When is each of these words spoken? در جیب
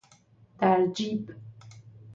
در 0.59 0.85
جیب 0.87 1.35